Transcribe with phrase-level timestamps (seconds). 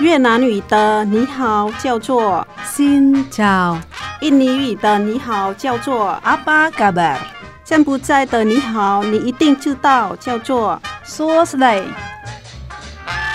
[0.00, 3.76] 越南语的你好叫做 Xin chào，
[4.22, 7.18] 印尼语的你好叫做 Apa kabar，
[7.62, 11.82] 柬埔寨的你好你一定知道叫做 So slay。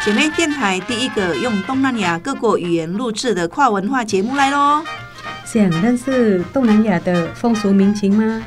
[0.04, 4.84] 姐妹电台第一个用东南亚各国语言录制的跨文化节目来喽！
[5.46, 8.42] 想认识东南亚的风俗民情吗？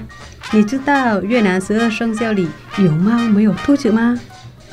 [0.50, 2.48] 你知道越南十二生肖里
[2.78, 4.18] 有猫没有兔子吗？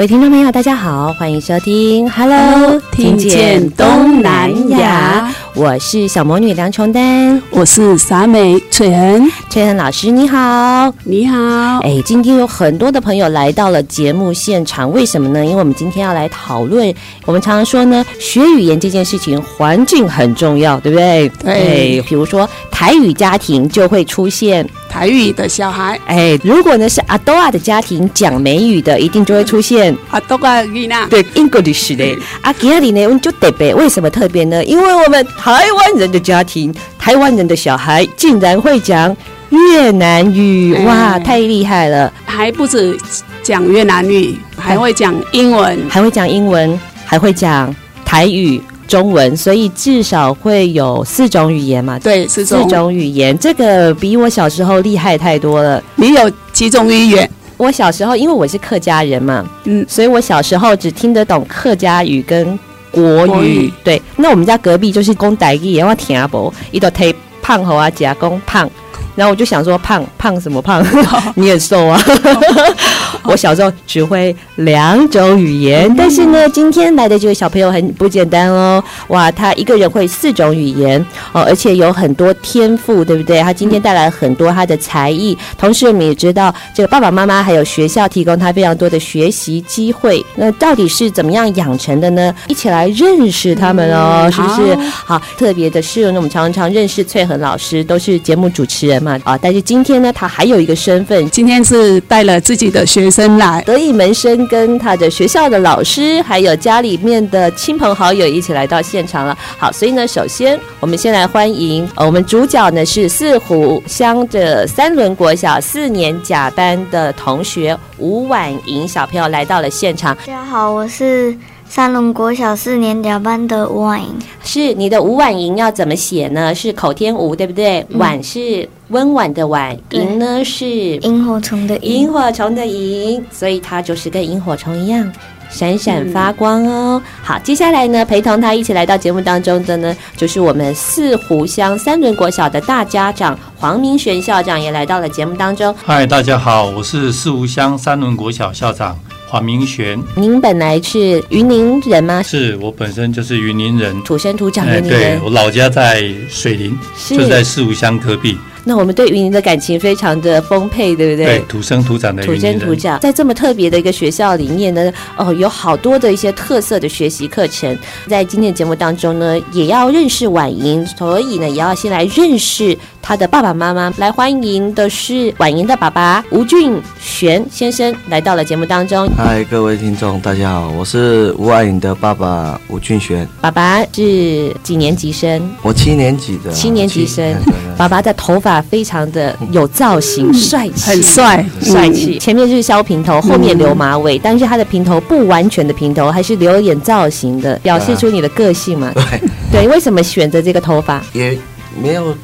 [0.00, 15.44] 各位听众朋友，大家好，欢迎收听 Hello，, 听见东南亚，我是小魔女梁琼丹，我是傻美翠恒，翠恒老师你好，你好，哎，今天有很多的朋友来到了节目现场，为什么呢？
[15.44, 16.94] 因为我们今天要来讨论，
[17.26, 21.28] 我们常常说呢，学语言这件事情，环境很重要，对不对？
[21.44, 24.66] 对，比如说台语家庭就会出现。
[24.90, 31.06] 台语的小孩，哎，如果呢是阿多亚的家庭讲美语的，一定就会出现阿多亚语呢？
[31.08, 32.18] 对，English 的。
[32.42, 34.62] 阿吉亚里呢，我们就特别，为什么特别呢？
[34.64, 39.16] 因为我们台湾人的家庭，台湾人的小孩竟然会讲
[39.50, 42.12] 越南语，哇，太厉害了！
[42.26, 42.98] 还不止
[43.42, 48.60] 讲越南语，还会讲英文，还会讲英文，还会讲台语。
[48.90, 51.96] 中文，所以至少会有四种语言嘛？
[52.00, 55.80] 对，四种语言，这个比我小时候厉害太多了。
[55.94, 57.30] 你有几种语言？
[57.56, 62.58] 我小时候，因为我是客家人嘛，嗯，所以我小时候只听得懂客家语跟
[62.90, 63.28] 国语。
[63.28, 68.68] 国语对，那我们家隔壁就是讲台语，我听不，一个忒胖猴啊，假公胖。
[69.16, 70.82] 然后我就想说胖，胖胖什么胖？
[71.36, 72.00] 你很瘦啊！
[73.30, 78.82] 我小时候只会两种语言，但是呢，今天来的这位小朋友很不简单哦！
[79.06, 81.00] 哇，他一个人会四种语言
[81.32, 83.40] 哦，而且有很多天赋，对不对？
[83.40, 90.24] 他今天带来很多他的才艺，同时我们也知道，这个爸爸妈妈还有学校提供他非常多的学习机会。
[90.34, 92.34] 那到底是怎么样养成的呢？
[92.48, 94.76] 一起来认识他们哦，是不是？
[94.90, 99.18] 好，特别的是，那我们常常认识翠恒老师，都是节目主持人嘛。
[99.24, 99.38] 啊！
[99.40, 109.36] 但是今天呢，他还有一个身份，今天是带了自己的学生来，得意门生跟他的学校的老师，还有家里面的亲朋好友一起来到现场了。
[109.58, 120.14] 好，所以呢，首先我们先来欢迎，呃，我们主角呢是四湖乡的三轮国小四年甲班的同学吴婉莹小朋友来到了现场。
[120.16, 121.36] 大家好，我是。
[121.70, 124.08] 三龙国小四年甲班的吴婉莹，
[124.42, 126.52] 是你的吴婉莹要怎么写呢？
[126.52, 127.78] 是口天吴，对不对？
[127.90, 130.66] 嗯、婉是温婉的婉，莹呢是
[130.96, 135.12] 萤火虫的萤火虫的萤，所以它就是跟萤火虫一样
[135.48, 137.00] 闪闪发光哦。
[137.04, 145.72] 嗯、好，接下来呢，陪同他一起来到节目当中的呢，就是我们四湖乡三轮国小的大家长黄明玄校长也来到了节目当中。
[145.84, 148.98] 嗨，大家好，我是四湖乡三轮国小校长。
[149.30, 152.20] 黄明玄，您本来是云林人吗？
[152.20, 154.80] 是我本身就是云林人，土生土长的。
[154.80, 158.36] 对，我老家在水林，是就在四五乡隔壁。
[158.64, 161.38] 那我们对云林的感情非常的丰沛，对不对？
[161.38, 162.22] 对，土生土长的。
[162.22, 167.76] 土生土长，在这么特别的一个学校里面呢，哦，有好多的一些特色的学习课程。
[168.06, 173.90] 在今天的节目当中呢，也要认识婉莹，所以呢，也要先来认识她的爸爸妈妈。
[173.96, 179.08] 来欢迎的是婉莹的爸爸吴俊玄先生来到了节目当中。
[179.16, 183.26] 嗨，各位听众，大家好，我是吴婉莹的爸爸吴俊玄。
[183.40, 185.50] 爸爸是几年级生？
[185.62, 186.52] 我七年级的。
[186.52, 187.34] 七年级生。
[187.78, 188.49] 爸爸的头发。
[188.62, 192.18] 非常的有造型，帅气，很帅，帅气。
[192.18, 198.90] 前面是削平头，后面留马尾，但是他的平头不完全的平头，还是留一点造型的，表现出你的个性嘛。
[198.94, 199.04] 对，
[199.60, 201.02] 对，为什么选择这个头发？
[201.12, 201.36] 也
[201.82, 202.16] 没有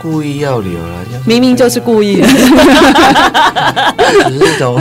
[0.00, 2.26] 故意要留了，明明就是故意的，
[4.24, 4.80] 只是一种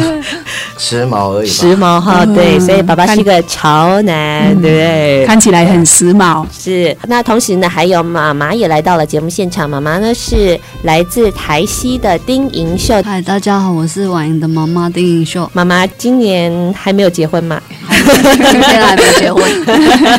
[0.77, 1.47] 时髦而已。
[1.47, 5.25] 时髦哈，对，所以爸爸是一个潮男，对不对？
[5.25, 6.45] 看起来很时髦。
[6.51, 6.95] 是。
[7.07, 9.69] 那同时呢，还有妈妈也来到了节目现场。
[9.69, 13.01] 妈妈呢是来自台西的丁银秀。
[13.03, 15.49] 嗨，大家好，我是婉莹的妈妈丁银秀。
[15.53, 17.59] 妈妈今年还没有结婚吗？
[17.89, 19.49] 今年还没有结婚。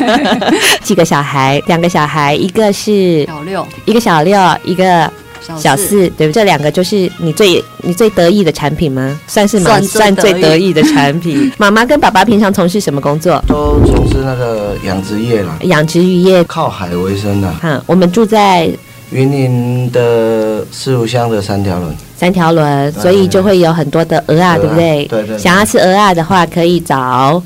[0.83, 1.61] 几个小孩？
[1.67, 5.09] 两个小孩，一个是小六，一个小六，一个。
[5.57, 6.33] 小四，对不？
[6.33, 9.19] 这两个就是你最你最得意的产品吗？
[9.27, 9.79] 算是吗？
[9.81, 11.51] 算最得意的产品。
[11.57, 13.43] 妈妈跟爸爸平常从事什么工作？
[13.47, 15.57] 都从事那个养殖业啦。
[15.61, 17.51] 养殖渔业，靠海为生的。
[17.53, 18.69] 哈，我们住在
[19.11, 21.95] 云林的四湖乡的三条轮。
[22.15, 25.05] 三条轮，所以就会有很多的鹅啊，对不对？
[25.05, 25.37] 对对。
[25.37, 27.41] 想要吃鹅啊的话，可以找。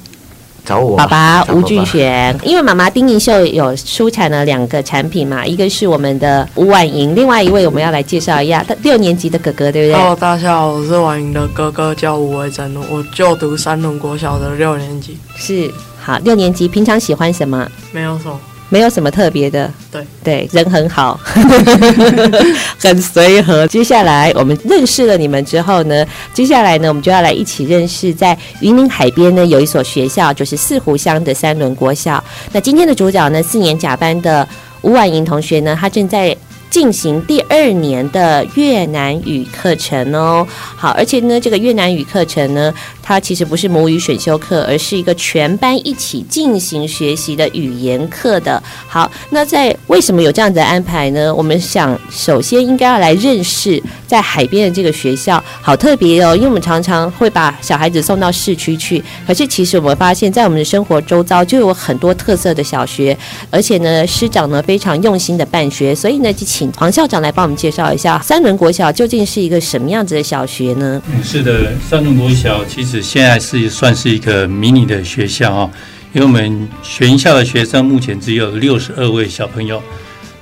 [0.65, 15.17] 找我爸爸吴俊贤，因为妈妈丁宁秀有出产了两个产品嘛，一个是我们的吴婉莹，另外一位我们要来介绍一下，他六年级的哥哥，对不对？Hello，大家好，我是婉莹的哥哥，叫吴维珍，我就读三龙国小的六年级。
[15.35, 17.69] 是，好，六年级，平常喜欢什么？
[17.91, 18.39] 没有什么。
[18.73, 21.19] 没有什么特别的，对对，人很好，
[22.81, 23.67] 很随和。
[23.67, 26.03] 接下来我们认识了你们之后呢，
[26.33, 32.21] 接下来呢，我们就要来一起认识，在云林海边呢有一所学校，就是四湖乡的三轮国校。
[32.51, 34.47] 那今天的主角呢，四年甲班的
[34.81, 36.35] 吴婉莹同学呢，她正在。
[36.73, 40.43] 进行第二年的越南语课程哦，
[40.75, 48.61] 好，而且呢，这个越南语课程呢，它其实不是母语选修课，而是一个全班一起进行学习的语言课的。
[48.87, 51.31] 好，那在为什么有这样子的安排呢？
[51.35, 63.15] 我们想首先应该要来认识在海边的这个学校，好特别哦，因为我们常常会把小孩子送到市区去，可是其实我们发现，在我们的生活周遭就有很多特色的小学，
[63.51, 66.73] 而且呢，师长呢非常用心的办学，所以呢，就请。
[66.73, 71.01] 黄校长来帮我们介绍一下三轮国小究竟是一个什么样子的小学呢？
[71.07, 75.69] 嗯，是的，三轮国小其实现在是算是一个迷你的学校啊，
[76.13, 79.81] 因为我们全校的学生目前只有六十二位小朋友，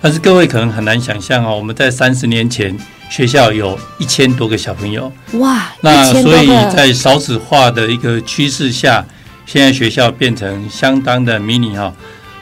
[0.02, 2.76] 但是各位可能很难想象哦，我们在三十年前
[3.10, 9.06] 学校有一千多个小朋友，哇，那所以在少子化的一个趋势下，
[9.46, 11.94] 现在学校变成相当的迷你哈。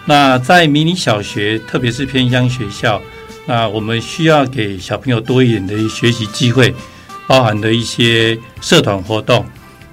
[0.05, 3.01] 那在迷你小学，特别是偏乡学校。
[3.49, 6.71] 那我们需要给小朋友多一点的学习机会，
[7.27, 9.43] 包含的一些社团活动。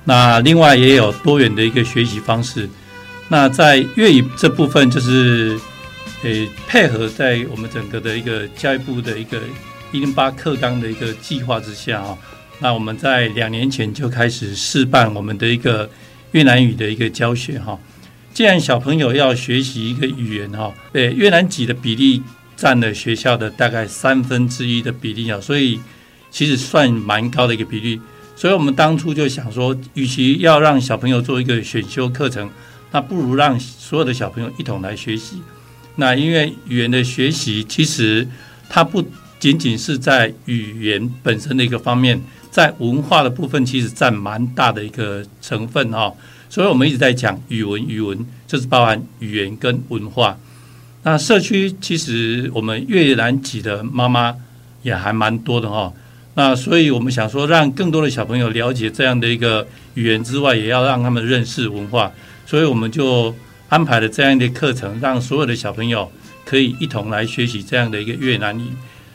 [0.05, 2.69] 那另外也有多元的一个学习方式。
[3.29, 5.59] 那在粤语这部分，就是
[6.23, 9.41] 诶配合在我们整个的一个教育部的一个
[9.91, 12.19] 一零八课纲的一个计划之下哈。
[12.59, 15.89] 那我们在两年前就开始试办我们的一个
[16.33, 17.79] 越南语的一个教学哈。
[18.35, 22.23] 既然小朋友要学习一个语言哈，诶越南籍的比例。
[22.57, 25.79] 占了学校的大概三分之一的比例啊，所以
[26.31, 28.01] 其实算蛮高的一个比例。
[28.35, 32.51] 所以我们当初就想说，与其要让小朋友做一个选修课程，
[32.91, 35.41] 那不如让所有的小朋友一同来学习。
[35.97, 38.29] 那因为语言的学习，其实
[38.69, 39.03] 它不
[39.39, 42.21] 仅仅是在语言本身的一个方面，
[42.51, 46.13] 在文化的部分其实占蛮大的一个成分哈。
[46.51, 50.39] 所以我们一直在讲语文，语文就是包含语言跟文化。
[51.07, 54.35] 那社区其实我们越南籍的妈妈
[54.83, 55.93] 也还蛮多的哈，
[56.35, 59.65] 那所以我们想说，让更多的小朋友了解这样的一个
[59.95, 62.11] 语言之外，也要让他们认识文化，
[62.45, 63.33] 所以我们就
[63.69, 66.11] 安排了这样的课程，让所有的小朋友
[66.45, 68.65] 可以一同来学习这样的一个越南语。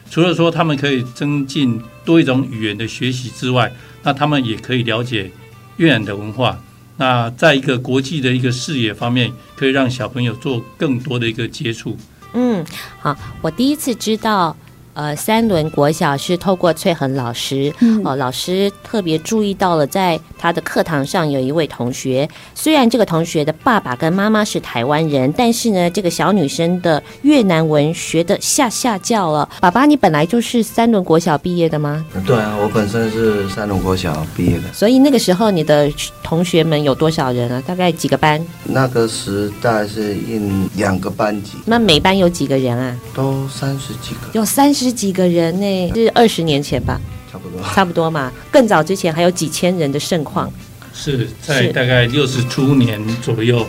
[0.09, 3.69] 除了说他们可以增进多一种语言的学习之外，
[4.03, 5.29] 那他们也可以了解
[5.75, 6.57] 越南的文化。
[7.01, 11.97] 那在一个国际的一个视野方面，可以让小朋友做更多的一个接触。
[12.33, 12.63] 嗯，
[12.99, 14.55] 好，我第一次知道。
[15.01, 29.49] 呃，三轮国小是透过翠恒老师，嗯、哦，老师特别注意到了，在他的课堂上有一位同学，虽然这个同学的爸爸跟妈妈是台湾人，但是呢，这个小女生的越南文学的下下叫了。
[29.59, 32.05] 爸爸，你本来就是三轮国小毕业的吗？
[32.23, 34.71] 对啊，我本身是三轮国小毕业的。
[34.71, 35.91] 所以那个时候你的
[36.21, 37.59] 同学们有多少人啊？
[37.65, 38.39] 大概几个班？
[38.65, 40.39] 那个时代是一
[40.75, 41.53] 两个班级。
[41.65, 42.95] 那每班有几个人啊？
[43.15, 44.29] 都三十几个。
[44.33, 44.90] 有三十。
[44.91, 46.99] 十几个人呢，是二十年前吧？
[47.31, 48.29] 差不多，差不多嘛。
[48.51, 50.51] 更早之前还有几千人的盛况，
[50.93, 53.65] 是在大概六十初年左右，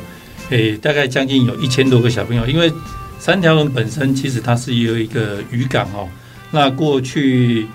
[0.50, 2.44] 诶，大概将近有一千多个小朋友。
[2.48, 2.72] 因为
[3.20, 6.08] 三条龙本身其实它是有一个渔港哦，
[6.50, 7.68] 那过去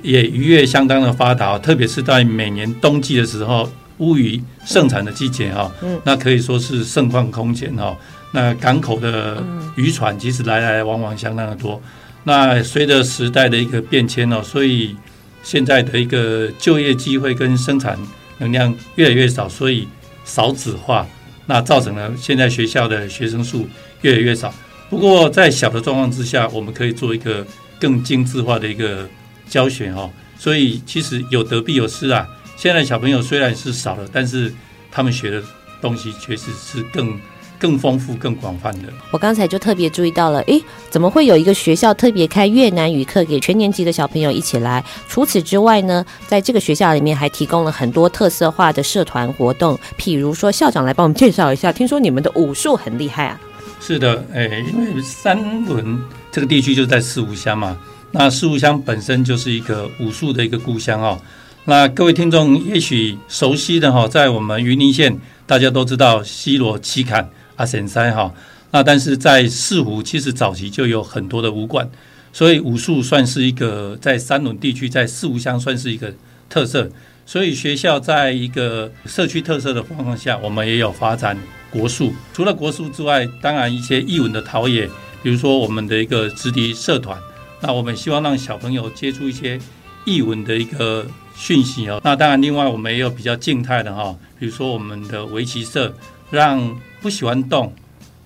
[0.00, 7.94] 也渔业相当的发达，特别是在每年冬季的时候，乌鱼盛产的季节哈，嗯，那可以说是盛况空前哈。
[8.32, 9.44] 那港口的
[9.76, 11.78] 渔船其实来来往往相当的多。
[12.26, 14.96] 那随着时代的一个变迁哦，所以
[15.42, 17.98] 现在的一个就业机会跟生产
[18.38, 19.86] 能量越来越少，所以
[20.24, 21.06] 少子化，
[21.44, 23.68] 那造成了现在学校的学生数
[24.00, 24.52] 越来越少。
[24.88, 27.46] 不过在小的状况之下，我们可以做一个
[27.78, 29.06] 更精致化的一个
[29.48, 30.10] 教学哈。
[30.38, 32.26] 所以其实有得必有失啊。
[32.56, 34.50] 现在小朋友虽然是少了，但是
[34.90, 35.42] 他们学的
[35.80, 37.20] 东西确实是更。
[37.64, 38.92] 更丰富、更广泛的。
[39.10, 44.84] 我刚才就特别注意到了，诶，怎么会有一个学校特别开越南语课给全年级的小朋友一起来？
[45.08, 51.72] 除此之外呢，在这个学校里面还提供了很多特色化的社团活动，譬如说校长来帮我们介绍一下。
[51.72, 53.40] 听说你们的武术很厉害啊？
[53.80, 55.98] 是的，诶，因为三轮
[56.30, 57.74] 这个地区就在四湖乡嘛，
[58.10, 61.18] 那四湖乡本身就是一个武术的一个故乡哦。
[61.64, 67.26] 那各位听众也许熟悉的哈，在我们云林县，大家都知道西罗七坎。
[67.56, 68.32] 阿神山哈，
[68.70, 71.88] 那但是在四湖其实早期就有很多的武馆，
[72.32, 76.12] 所以武术算是一个在三仑地区，在四湖乡算是一个
[76.48, 76.90] 特色。
[77.26, 81.34] 所以学校在一个社区特色的状况下，我们也有发展
[81.70, 82.12] 国术。
[82.34, 84.86] 除了国术之外，当然一些艺文的陶冶，
[85.22, 87.18] 比如说我们的一个直笛社团，
[87.62, 89.58] 那我们希望让小朋友接触一些
[90.04, 91.98] 艺文的一个讯息哦。
[92.04, 95.96] 那当然，另外我们也有比较静态的哈，比如说我们的围棋社，
[96.30, 97.72] 让不喜欢动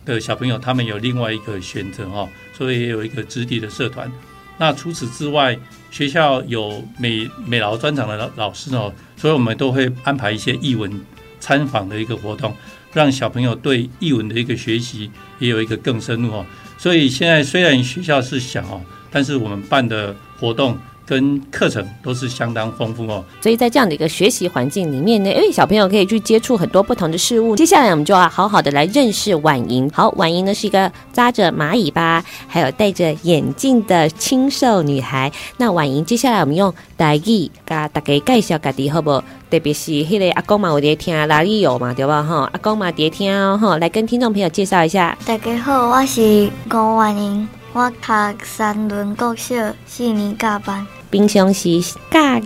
[0.05, 4.11] 的小朋友，他们有另外一个选择哈，所以也有一个直笛的社团。
[4.59, 5.59] 那除此之外，
[5.91, 11.01] 学校有美美劳专长的老老师哦，所以我们都会安排一些艺文
[11.39, 12.55] 参访的一个活动，
[12.93, 16.47] 让小朋友对艺文的一个学习也有一个更深入哦。
[16.77, 20.79] 所以现在虽然学校是小哦，但是我们办的活动。
[21.09, 27.57] 跟课程都是相当丰富哦，所以在这样的一个学习环境里面呢，因为，小朋友可以去接触很多不同的事物。
[27.57, 29.89] 接下来我们就要好好的来认识婉莹。
[29.89, 35.33] 好，婉莹呢是一个扎着蚂蚁巴，还有戴着眼镜的清瘦女孩。
[35.57, 39.25] 那婉莹，接下来我们用台语给大家介绍家己好不好？
[39.51, 42.23] 特别是迄个阿公嘛，有在听哪里有嘛，对吧？
[42.23, 45.17] 哈，阿公嘛在听哦，哈，来跟听众朋友介绍一下。
[45.25, 48.13] 大家好，我是郭婉莹，我读
[48.45, 49.55] 三轮国小
[49.87, 50.87] 四年甲班。
[51.11, 51.95] 平常时喜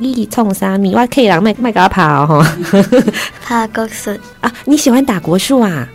[0.01, 0.93] 意创啥物？
[0.93, 2.43] 我可以让麦麦搞跑吼。
[3.49, 4.53] 打国术啊？
[4.65, 5.89] 你喜欢打国术啊？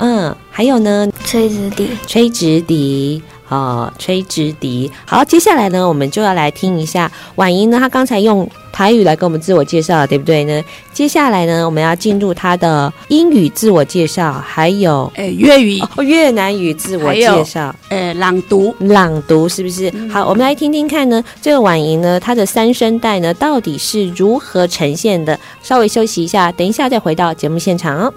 [0.00, 1.06] 嗯，还有呢？
[1.24, 3.22] 吹直笛，吹直笛。
[3.50, 4.88] 哦，吹直笛。
[5.04, 10.62] 好，接下来呢，我们就要来听一下婉莹呢，她刚才用台语来跟我们自我介绍，对不对呢？
[10.92, 19.90] 接下来呢，我们要进入她的英语自我介绍，还有诶粤语、哦、越南语自我介绍，诶朗读，朗读是不是？
[19.94, 25.36] 嗯、好，我们来听听看呢，这个婉莹呢，她的三声带呢，到底是如何呈现的？
[25.60, 28.14] 稍微休息一下，等一下再回到节目现场哦。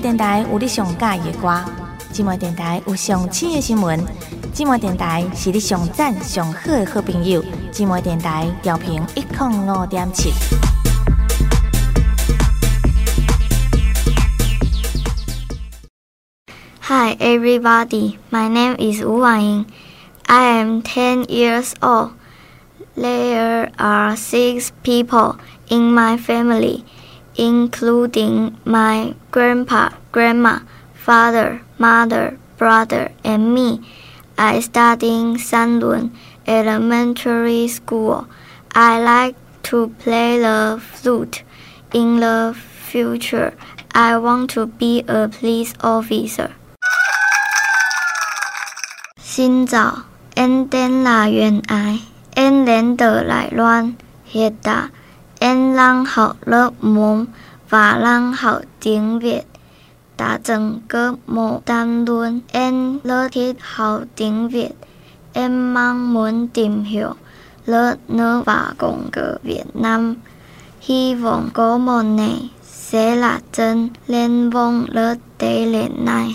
[0.00, 1.64] 电台有你上喜欢的歌，
[2.12, 3.98] 寂寞电台有上新的新闻，
[4.54, 10.32] 寂寞电台是你上赞上好的好朋友，寂寞电台调频一零五点七。
[16.80, 19.64] Hi everybody, my name is Wu Wan Ying.
[20.26, 22.12] I am ten years old.
[22.96, 25.36] There are six people
[25.68, 26.84] in my family.
[27.37, 30.59] including my grandpa, grandma,
[30.93, 33.81] father, mother, brother, and me.
[34.37, 36.11] I study in San Lun
[36.45, 38.27] Elementary School.
[38.73, 41.43] I like to play the flute.
[41.93, 43.53] In the future,
[43.93, 46.49] I want to be a police officer.
[49.17, 50.03] 先早，
[50.35, 51.99] 因电来缘爱，
[52.35, 53.95] 因连得来乱，
[54.31, 54.89] 黑大。
[55.40, 57.28] 因人好了梦，
[57.68, 59.46] 把人好顶别，
[60.16, 64.74] 打整个牡丹轮，因乐铁好顶别，
[65.34, 67.16] 因忙门顶响，
[67.64, 70.16] 乐能把公个越南，
[70.80, 76.34] 希望个梦内，写了真，连梦乐得连来。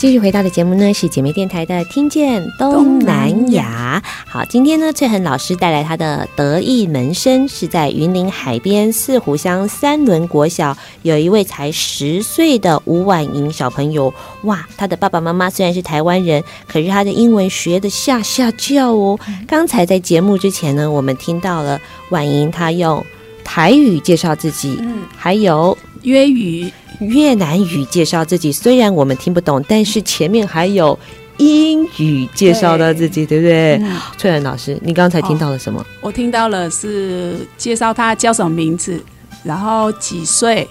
[0.00, 4.02] 继续回到的节目呢，是姐妹电台的听见东南亚。
[4.26, 14.10] 好，今天呢，翠恒老师带来他的得意门生，是在云林海边四湖乡三轮国小，有一位才十岁的吴婉莹小朋友。
[14.44, 19.20] 哇，他的爸爸妈妈虽然是台湾人，可是他的英文学的下下叫哦。
[19.46, 21.78] 刚才在节目之前呢，我们听到了
[22.08, 23.04] 婉莹她用
[23.44, 26.72] 台语介绍自己，嗯，还有粤语。
[27.00, 30.98] 越南语介绍自己，虽然我们听不懂，但是前面还有
[31.38, 33.88] 英语介绍到自己，对，对不对？
[33.88, 35.80] 嗯、翠兰老师，你刚才听到了什么？
[35.80, 39.02] 哦、我听到了是介绍他叫什么名字。
[39.42, 40.68] 然后几岁，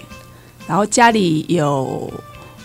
[0.68, 2.08] 然后家里有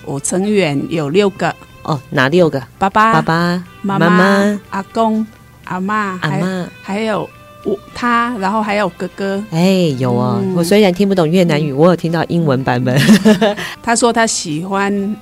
[0.05, 2.62] 我成员有六个哦，哪六个？
[2.77, 5.25] 爸爸、爸爸、妈妈、阿公、
[5.63, 7.27] 阿妈、阿妈，还有
[7.65, 9.43] 我他，然后还有哥哥。
[9.51, 12.98] 哎，有哦，嗯、我虽然听不懂越南语，我有听到英文版本。
[13.84, 15.15] 他说他喜欢。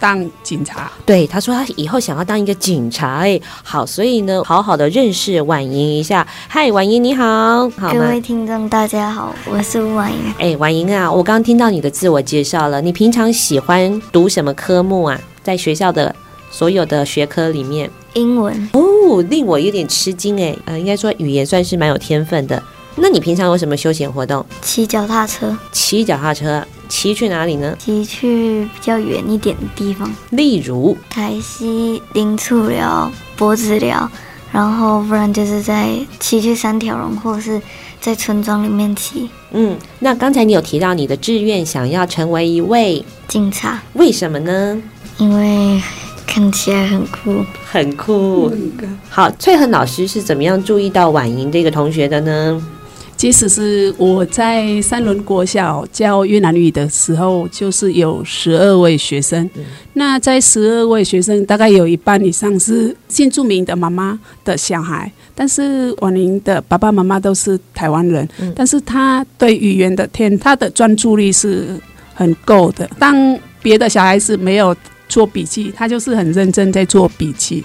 [0.00, 6.24] 当警察，对，他说他以后想要当一个警察，哎，好，所以呢，好好的认识婉莹一下。
[6.46, 10.32] 嗨，婉莹你好，好，各位听众大家好，我是婉莹。
[10.38, 15.20] 哎，婉莹啊，我刚刚听到你的自我介绍了，你平常喜欢读什么科目啊？
[15.42, 16.14] 在学校的
[16.48, 22.62] 所有的学科里面，英文哦，令我有点吃惊哎，呃，应该说语言算是蛮有天分的。
[22.96, 24.44] 那你平常有什么休闲活动？
[24.60, 25.56] 骑脚踏车。
[25.70, 27.76] 骑脚踏车，骑去哪里呢？
[27.78, 34.10] 骑去比较远一点的地方，例如台西、林厝寮、脖子寮，
[34.50, 37.62] 然后不然就是在骑去三条龙，或者是
[38.00, 39.30] 在村庄里面骑。
[39.52, 44.82] 嗯，那刚才你有提到你的志愿想要成为一位警察，为什么呢？
[45.18, 45.80] 因为
[46.28, 48.52] 看起来很酷，很酷。
[48.54, 52.62] 嗯、好，翠恒老师是怎么样注意到婉莹这个同学的呢？
[53.16, 59.42] 即使是我在三轮国小教越南语的时候，就是有十二位学生。
[59.56, 68.28] 嗯、那在十二位学生，大概有一半以上是新住民的妈妈的小孩，但是婉莹的爸爸妈妈都是台湾人。
[68.38, 71.68] 嗯、但是他对语言的天，他的专注力是
[72.14, 72.88] 很够的。
[73.00, 74.76] 当别的小孩子没有
[75.08, 77.64] 做笔记，他就是很认真在做笔记。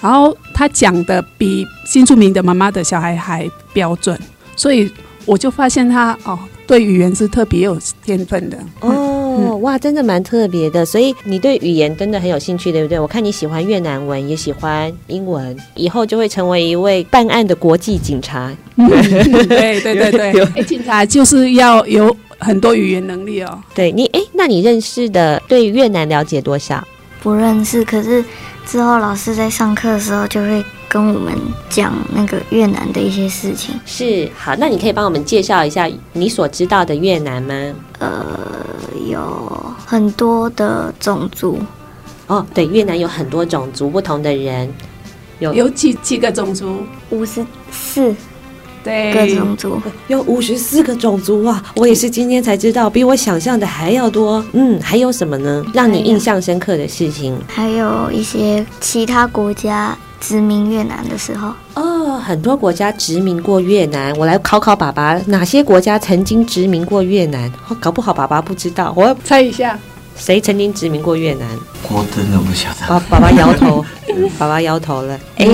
[0.00, 4.18] 然后他讲的比新住民的妈妈的小孩还标准。
[4.56, 4.90] 所以
[5.24, 8.90] 我就发现他哦，对语言是特别有天分的哦，
[9.38, 10.84] 嗯、哇，真的蛮特别的。
[10.84, 13.00] 所以你对语言真的很有兴趣，对不对？
[13.00, 18.54] 我看你喜欢越南文，也喜欢英文，以后就会成为一位办案的国际警察。
[18.76, 18.88] 嗯、
[19.48, 23.58] 对对对对， 哎，警察就是要有很多语言能力哦。
[23.74, 26.86] 对你，哎，那你认识的对越南了解多少？
[27.22, 28.24] 不认识，可是
[28.66, 30.64] 之后老师在上课的时候就会。
[30.86, 31.34] 跟我们
[31.68, 33.74] 讲那个越南的一些事情。
[33.84, 37.52] 是，好，那你可以帮我们介绍一下你所知道的越南吗？
[37.98, 38.14] 呃，
[39.10, 41.58] 有很多的种族。
[42.28, 44.72] 哦，对，越南有很多种族，不同的人。
[45.40, 46.86] 有有几几个种族？
[47.10, 48.14] 五十四。
[48.84, 51.60] 对，各种族有五十四个种族哇！
[51.74, 54.44] 我也是今天才知道，比我想象的还要多。
[54.52, 55.64] 嗯，还有什么呢？
[55.72, 57.34] 让你印象深刻的事情？
[57.48, 59.96] 还有一些其他国家。
[60.20, 64.10] 殖民越南的时候哦，很多国家殖民过越南。
[64.16, 67.46] 我来考考爸爸，哪些国家曾经殖民过越南？
[67.68, 69.78] 哦，搞不好爸爸不知道，我猜一下，
[70.16, 71.48] 谁曾经殖民过越南？
[71.88, 72.86] 我真的不晓得。
[72.88, 73.84] 爸爸爸摇头，
[74.38, 75.18] 爸爸摇头了。
[75.36, 75.46] 哎，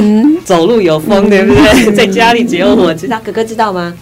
[0.45, 1.93] 走路有风，对不对？
[1.95, 3.93] 在家里只有我知道，哥哥知道吗？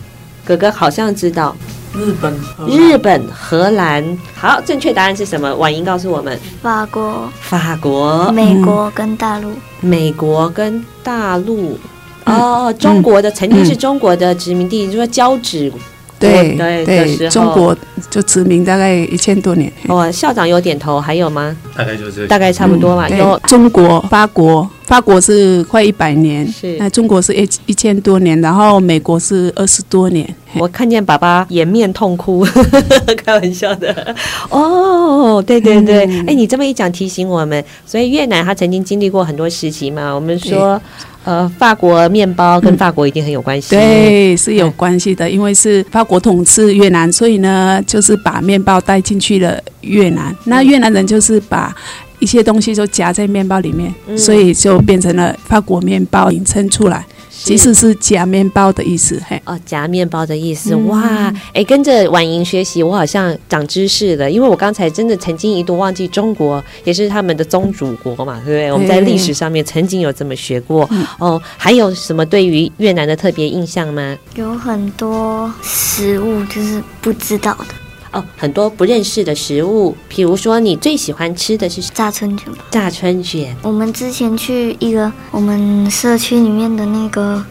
[0.45, 1.55] 哥哥好像知道。
[1.95, 2.35] 日本、
[2.69, 5.53] 日本、荷兰，好，正确答案是什么？
[5.57, 9.57] 婉莹告诉我们，法国、法国、美国跟大陆、嗯，
[9.89, 11.79] 美国跟大陆，
[12.27, 15.73] 哦，中国的曾经是中国的殖民地，就是说交趾。
[16.19, 17.77] 对对对，中国
[18.11, 19.73] 就殖民大概一千多年。
[19.89, 21.57] 哦，校长有点头，还有吗？
[21.77, 23.07] 大概就是大概差不多吧。
[23.11, 30.27] 嗯、有中国、法国，法国是快一百年，是那中国是一一千多年，然后美国是二十多年。
[30.55, 32.43] 我看见爸爸掩面痛哭，
[33.23, 34.17] 开玩笑的。
[34.49, 40.11] 哦，对对对，哎、嗯，你这么一讲，提醒我们，所以越南他曾经经历过很多时期嘛。
[40.15, 40.81] 我们说。
[41.25, 43.77] 呃，法国面包跟法国一定很有关系。
[43.77, 50.35] 嗯，对，是有关系的，因为是法国统治越南，所以呢，就是把面包带进去了越南。
[50.45, 51.75] 那越南人就是把
[52.19, 57.05] 一些东西就夹在面包里面，所以就变成了法国面包引申出来。
[57.41, 68.73] 其实是夹面包的意思，嘿哦，夹面包的意思，哇，哎，跟着婉莹学习，我好像长知识了，因为我刚才真的曾经一度忘记中国也是他们的宗主国嘛，对不对？
[68.73, 74.19] 我们在历史上面曾经有这么学过，哦，还有什么对于越南的特别印象吗？
[74.35, 77.67] 有很多食物就是不知道的。
[78.13, 82.49] 哦，很多不认识的食物，比如说你最喜欢吃的是炸春卷。
[82.71, 83.55] 炸春卷。
[83.63, 87.45] 我们之前去一个我们社区里面的那个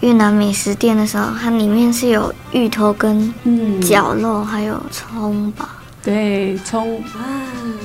[0.00, 3.34] 越南美食店的时候，它里面是有芋头跟
[3.80, 5.76] 绞肉，还有葱吧？
[6.02, 7.42] 对，葱啊，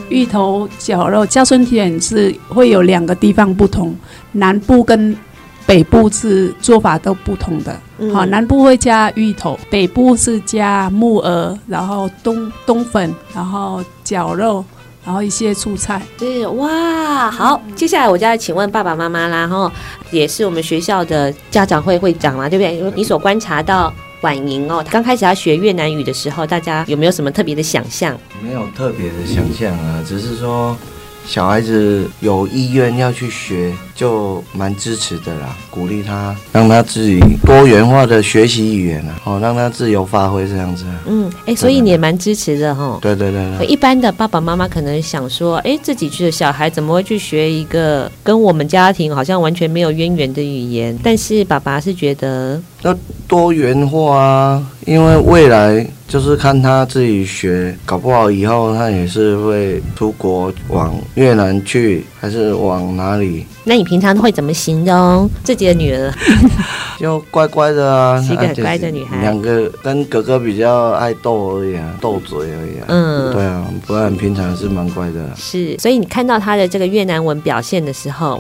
[0.10, 1.26] 芋头绞肉。
[1.26, 3.96] 炸春卷是会有两个地方不同，
[4.34, 5.18] 南部跟。
[5.66, 7.72] 北部是做法都不同的，
[8.14, 14.64] 好、嗯，南部会加芋头，北部是加木耳，然后冬冬粉，然后绞肉，
[15.06, 16.02] 然后一些蔬菜。
[16.20, 19.72] 是哇，好，接下来我就要请问爸爸妈妈啦，然后
[20.12, 22.92] 也是我们学校的家长会会长嘛，对不对？
[22.96, 28.18] 你所观察到婉莹哦，刚开始要学越南语的时候，大家有没有什么特别的想象？
[28.44, 30.78] 没有特别的想象啊，只是说。
[31.26, 40.84] 小孩子有意愿要去学，就蛮支持的啦，鼓励他，让他自己多元化的学习语言啊，哦，让他自由发挥这样子。
[41.08, 43.00] 嗯，哎、欸，所以你也蛮支持的哈。
[43.02, 43.66] 对对对对。
[43.66, 50.98] 一般的爸爸妈妈可能想说，哎、欸，自己的小孩怎么会去学一个跟我们家庭好像完全没有渊源的语言？
[51.02, 52.96] 但是爸爸是觉得要
[53.28, 55.88] 多元化啊，因为未来。
[56.14, 63.48] 就是看他自己学，搞不好以后他也是会出国往越南去，还是往哪里？
[63.64, 66.14] 那你平常会怎么形容自己的女儿？
[67.02, 69.22] 就乖乖的啊，是一个很乖的女孩。
[69.22, 72.86] 两个跟哥哥比较爱斗而已啊，斗嘴而已啊。
[72.90, 75.28] 嗯，对啊，不然平常是蛮乖的。
[75.36, 78.40] 是，所以你看到他的这个越南文表现的时候。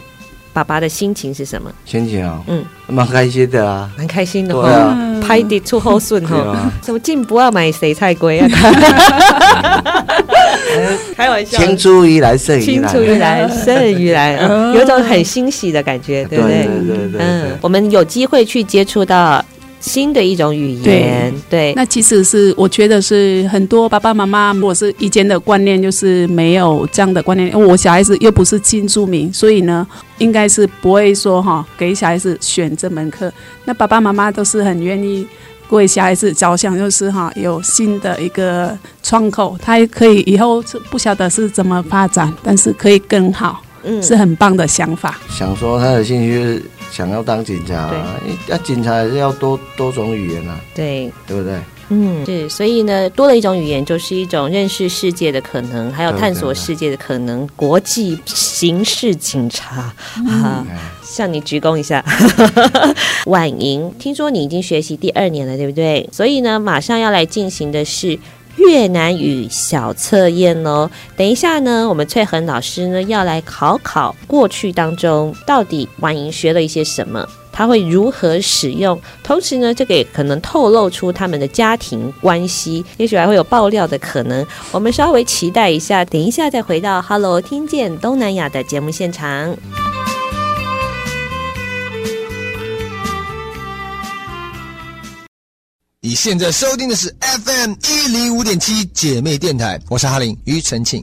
[0.54, 1.70] 爸爸的心情是什么？
[1.84, 4.54] 心情啊，嗯，蛮开心的啊，蛮开心的。
[4.54, 8.48] 对啊，拍的出后顺哈，什么进不要买谁菜龟啊？
[11.16, 14.38] 开玩笑，青出于蓝胜于蓝，青出于蓝胜于蓝，
[14.74, 16.66] 有种很欣喜的感觉，对不对？
[16.66, 19.44] 对对对，嗯，我们有机会去接触到。
[19.84, 29.86] 新的一种语言，对，对，那其实是我觉得是很多爸爸妈妈，我是以前的观念就是没有这样的观念，因为我小孩子又不是新住民，所以呢，
[30.20, 33.30] 应该是不会说哈给小孩子选这门课。
[33.66, 35.28] 那爸爸妈妈都是很愿意
[35.68, 45.20] 为小孩子着想，就是哈有新的一个窗口，他也可以以后不晓得是怎么发展，但是可以更好，嗯，是很棒的想法。
[45.30, 46.64] 想说他的兴趣。
[46.94, 47.92] 想要当警察，
[48.48, 50.60] 要警察还是要多多种语言啊？
[50.76, 51.60] 对，对不对？
[51.90, 52.48] 嗯，是。
[52.48, 57.40] 所以呢，多了一种语言，就是一种认识世界的可能，还有探索世界的可能。
[57.40, 60.66] 对对对，国际刑事警察、嗯、啊，
[61.02, 62.06] 向你鞠躬一下。
[63.26, 66.08] 婉莹，听说你已经学习第二年了，对不对？
[66.12, 68.20] 所以呢，马上要来进行的是。
[68.58, 89.58] 越南语小测验哦，等一下呢，我们翠恒老师呢要来考考过去当中到底婉莹学了一些什么，他会如何使用，同时呢，这个也可能透露出他们的家庭关系，也许还会有爆料的可能，我们稍微期待一下，等一下再回到 Hello，听见东南亚的节目现场。
[96.06, 101.02] 你现在收听的是 FM 一零五点七姐妹电台，我是哈林庾澄庆。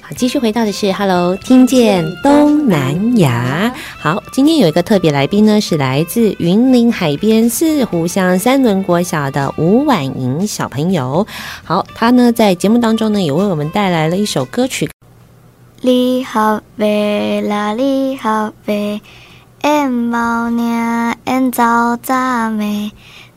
[0.00, 3.74] 好，继续回到的是 Hello，听见东南亚。
[3.98, 11.26] 好，今天有一个特别来宾呢，是来自云林海边四湖乡三轮国小的吴婉莹小朋友。
[11.64, 14.88] 好，他呢在节目当中呢，也为我们带来了一首歌曲。
[15.80, 17.72] 你好，白啦！
[17.72, 19.00] 你好，白。
[19.60, 22.88] em mau nha em chào cha mẹ,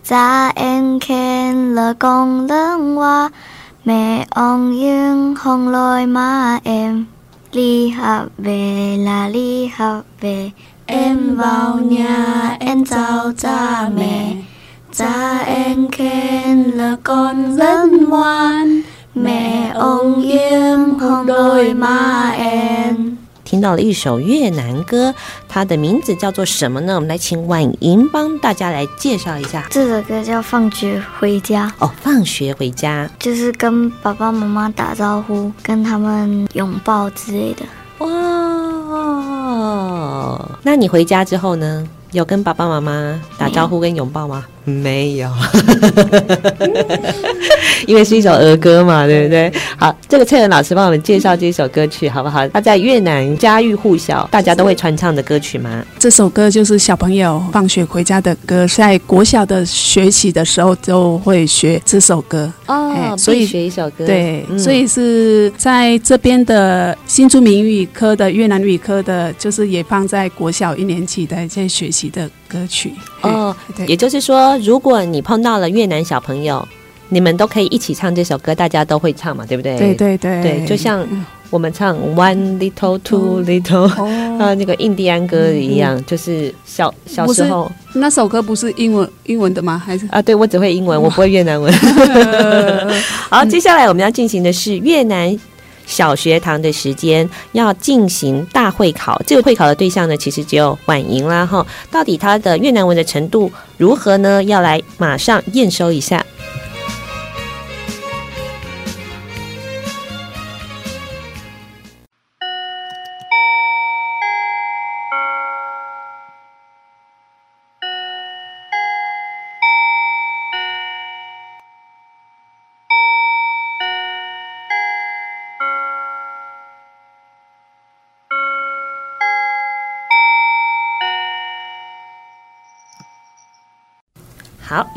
[0.04, 3.30] cha em khen lời con lớn quá,
[3.86, 7.06] mẹ ông yên hồng lôi má em.
[7.54, 10.52] Đi học về là đi học về,
[10.86, 14.34] em vào nhà em chào cha mẹ,
[14.94, 18.82] cha em khen lời con lớn ngoan.
[19.14, 25.14] 美翁烟红对马恩，听到了一首越南歌，
[25.50, 26.96] 它的名字叫做什么呢？
[26.96, 29.68] 我们来请婉莹帮大家来介绍一下。
[29.70, 37.66] 这首歌叫《放学回家》哦，放学回家就是跟爸爸妈妈打招呼，跟他们拥抱之类的。
[37.98, 38.10] 哇，
[40.64, 41.86] 那你回家之后呢？
[42.12, 44.44] 有跟爸爸妈妈打招呼跟拥抱吗？
[44.64, 45.30] 没有，
[47.88, 49.52] 因为是一首儿歌嘛，对不对？
[49.78, 52.48] 好，这个萃恒老师帮我们介绍这首歌曲好不好？
[52.50, 55.84] 他在越南家喻户晓，大家都会传唱的歌曲吗？
[55.98, 64.06] 这首歌就是小朋友放学回家的歌，在国小的学习的时候就会学这首歌哦，所以学一首歌。
[64.06, 73.56] 对，嗯、所以是在这边的新竹民语科的越南语科的，就是也放在国小一年级的在学习的歌曲哦，
[73.88, 74.58] 也就是说。
[74.60, 76.68] 如果你碰到了越南小朋友，
[77.10, 79.78] 你们都可以一起唱这首歌，大家都会唱嘛，对不对？
[79.78, 81.08] 对对对，对，就像
[81.50, 83.88] 我们唱 One Little Two Little，
[84.38, 89.82] 啊，那个印第安歌一样，就是小小时候那首歌不是英文英文的吗？
[89.84, 90.22] 还是啊？
[90.22, 91.72] 对，我只会英文，我不会越南文。
[93.30, 95.40] 好，接下来我们要进行的是越南。
[95.86, 101.66] 小学堂的时间要进行大会考，这个会考的对象呢，其实只有婉莹啦哈。
[101.90, 104.44] 到底他的越南文的程度如何呢？
[104.44, 106.26] 要来马上验收一下。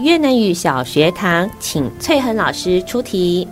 [0.05, 3.49] 越南语小学堂，请翠恒老师出题。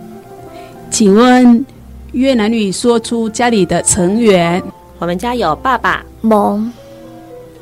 [0.91, 1.65] 请问
[2.11, 4.61] 越南语说出家里的成员。
[4.99, 6.71] 我们家有爸爸、妈、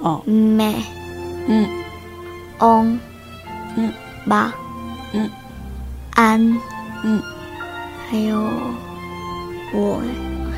[0.01, 0.75] 哦、妹、
[1.47, 1.65] 嗯、
[2.59, 2.99] 翁、
[3.77, 3.93] 嗯、
[4.27, 4.53] 爸、
[5.13, 5.29] 嗯、
[6.15, 6.41] 安、
[7.05, 7.23] 嗯，
[8.09, 8.41] 还有
[9.73, 10.01] 我，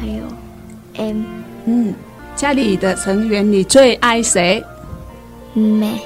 [0.01, 0.23] 还有
[1.05, 1.21] M。
[1.65, 1.93] 嗯，
[2.35, 4.63] 家里的成员你最爱谁？
[5.53, 6.01] 妹。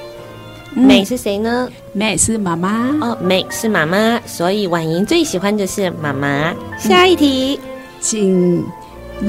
[0.77, 1.67] 美是谁呢？
[1.91, 2.95] 美是妈妈。
[3.01, 6.53] 哦，美是妈妈，所以婉莹最喜欢的是妈妈。
[6.77, 7.59] 下一题，
[7.99, 8.63] 请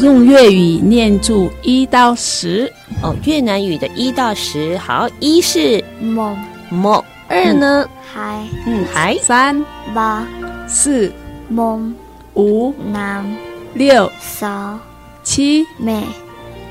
[0.00, 2.70] 用粤语念出一到十。
[3.02, 6.36] 哦，越南语的一到十，好，一是梦
[6.68, 7.88] 梦，二呢？
[8.12, 9.64] 海，嗯，海，三。
[9.94, 10.26] 八
[10.66, 11.10] 四。
[11.48, 11.94] 梦，
[12.34, 12.74] 五。
[12.92, 13.24] 南。
[13.72, 14.10] 六。
[14.20, 14.78] 少
[15.22, 15.64] 七。
[15.78, 16.04] 美。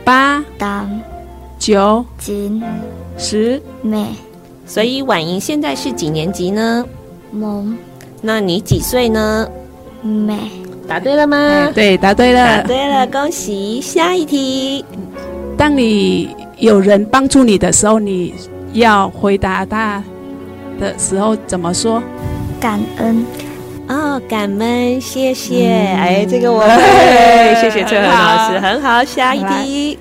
[0.03, 0.43] 八。
[0.57, 1.01] 当
[1.57, 2.05] 九。
[2.19, 2.61] 金
[3.17, 3.59] 十。
[3.81, 4.05] 美。
[4.67, 6.86] 所以婉莹现在是几年级呢？
[7.32, 7.75] 萌。
[8.21, 9.47] 那你几岁呢？
[10.01, 10.38] 美。
[10.88, 11.38] 答对了吗？
[11.38, 12.62] 哎、对，答对了。
[12.62, 13.82] 答对了，恭喜！
[13.82, 14.84] 下一题。
[15.58, 18.34] 当你有人帮助你的时候，你
[18.73, 20.03] 要回答他
[20.80, 22.01] 的时候怎么说？
[22.60, 23.25] 感恩。
[23.88, 25.69] 哦，感恩，谢谢。
[25.69, 27.62] 嗯、哎，这个我 会。
[27.62, 29.03] 谢谢翠恒老师，很好。
[29.03, 29.97] 下一题。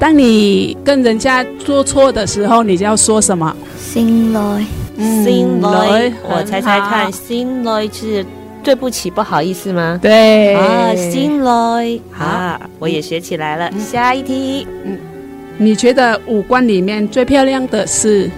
[0.00, 3.54] 当你跟人家做错的时候，你就要说什么？
[3.78, 4.64] 心累，
[4.96, 6.10] 心累。
[6.24, 8.24] 我猜猜看，心累是
[8.64, 9.98] 对不起、不好意思吗？
[10.00, 12.00] 对啊，心累。
[12.10, 13.68] 好，我也学起来了。
[13.74, 14.96] 嗯、下一题，嗯，
[15.58, 18.30] 你觉得五官里面最漂亮的是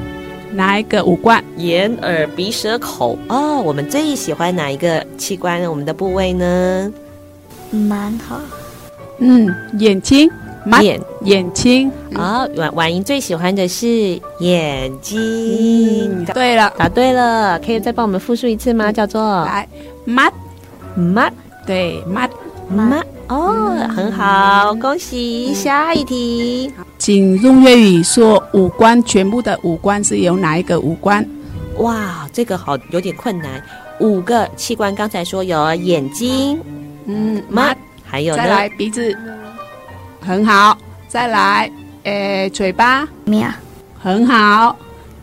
[0.52, 1.42] 哪一个五官？
[1.58, 3.16] 眼、耳、鼻、舌、口。
[3.28, 5.62] 哦，我们最喜欢哪一个器官？
[5.70, 6.92] 我们的部位呢？
[7.70, 8.40] 蛮好。
[9.18, 9.48] 嗯，
[9.78, 10.28] 眼睛。
[10.80, 16.20] 眼眼睛啊，婉婉莹最喜欢的是眼睛。
[16.20, 18.92] 嗯、对了，答对了，可以再帮我们复述一次吗？
[18.92, 19.66] 叫做来
[20.06, 20.32] ，mat
[20.96, 21.32] mat，
[21.66, 22.30] 对，mat
[22.72, 25.52] mat，哦，很好，恭喜！
[25.52, 31.26] 下一题，请用粤语说五官，全部的五官是由哪一个五官？
[31.78, 33.62] 哇，这个好有点困难。
[33.98, 36.60] 五个器官，刚才说有眼睛，
[37.06, 39.16] 嗯，mat，还有呢，再来鼻子。
[40.24, 40.76] 很好，
[41.08, 41.70] 再来，
[42.04, 43.46] 诶，嘴巴，咩？
[43.98, 44.76] 很好，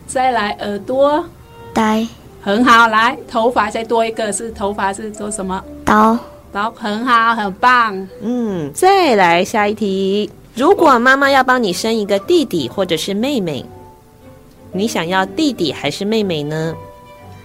[0.06, 1.24] 再来耳朵，
[1.72, 2.06] 呆，
[2.42, 5.62] 很好，来头发再多一个是头发是做什么？
[5.84, 6.18] 刀，
[6.52, 13.64] 刀，很好，很棒，嗯，再来下一题，如果妈妈要帮你生一个弟弟或者是妹妹，
[14.72, 16.74] 你想要弟弟还是妹妹呢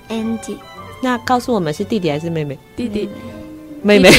[0.09, 0.57] ？Andy，
[1.01, 2.57] 那告诉我们是弟弟还是妹妹？
[2.75, 3.09] 弟弟，
[3.81, 4.11] 妹妹，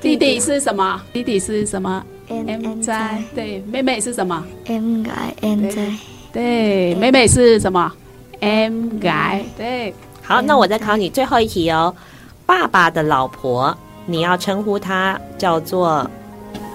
[0.00, 1.00] 弟弟 是什么？
[1.12, 5.82] 弟弟是什么？M, 在对，妹妹是什么？M 改 M 在
[6.32, 7.92] 对，妹妹是什么
[8.40, 9.94] ？M 改对。
[10.22, 11.94] 好，那我再考你最后一题哦。
[12.46, 16.08] 爸爸的老婆，你要称呼她叫做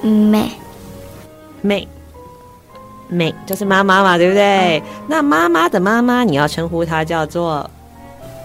[0.01, 0.49] 妹
[1.61, 1.87] 妹
[3.07, 4.79] 妹，就是妈妈嘛，对不对？
[4.79, 7.69] 嗯、那妈妈的妈妈，你要称呼她叫做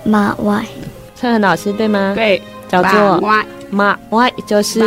[0.04, 0.64] 妈外。
[1.14, 2.12] 翠恒老师对吗？
[2.14, 4.80] 对，叫做外妈外，就是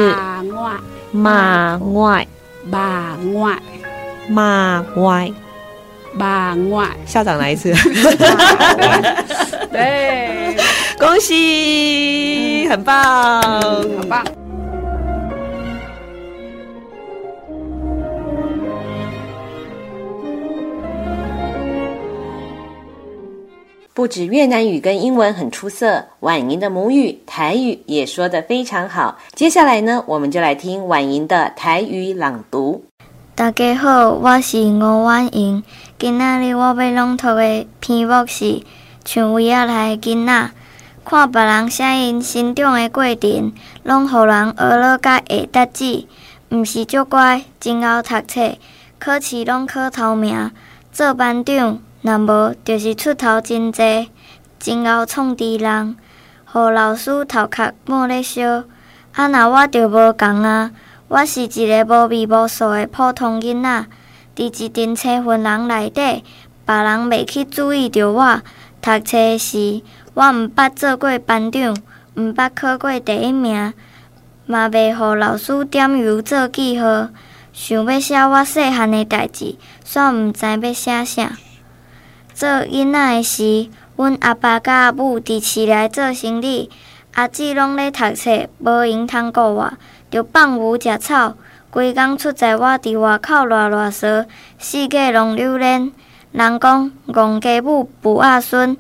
[1.18, 2.28] 马外，
[2.70, 3.60] 马外，
[4.30, 5.32] 马外，
[6.14, 6.88] 妈外。
[7.08, 7.74] 校长来一次。
[9.72, 10.56] 对，
[11.00, 13.42] 恭喜，很棒，
[14.00, 14.24] 很棒。
[23.98, 29.18] 不止越南语跟英文很出色，婉莹的母语台语也说得非常好。
[29.34, 32.86] 接下来呢，我们就来听婉莹的台语朗读。
[33.34, 35.64] 大家好，我是吴婉莹。
[35.98, 38.46] 今仔日我要朗读的篇目是
[39.04, 40.32] 《像围仔来的囡仔》，
[41.04, 46.06] 看别人写因成长的过程，拢互人学了甲会得志，
[46.50, 48.58] 毋是足乖，真会读册，
[49.00, 50.52] 考试拢考头名，
[50.92, 51.80] 做班长。
[52.02, 54.10] 若无，就是出头真济，
[54.60, 55.96] 真会创治人，
[56.46, 58.64] 互老师头壳抹咧烧。
[59.14, 60.72] 啊，若我着无共啊，
[61.08, 63.86] 我是一个无味无素的普通囡仔，
[64.36, 66.24] 伫一阵青云人内底，
[66.66, 68.42] 别人袂去注意着我。
[68.80, 69.82] 读册时，
[70.14, 71.76] 我毋捌做过班长，
[72.16, 73.74] 毋捌考过第一名，
[74.46, 77.10] 嘛袂互老师点油做记号。
[77.52, 81.32] 想要写我细汉的代志，煞毋知要写啥。
[82.38, 86.70] 做囡仔的时，阮阿爸甲阿母伫市内做生理，
[87.16, 89.74] 阿姊拢咧读册，无闲通顾我，
[90.12, 91.34] 着放牛食草，
[91.72, 94.28] 规工出在我伫外口赖赖趖，
[94.60, 95.92] 四界拢溜连。
[96.32, 98.78] 人讲戆家母扶仔孙，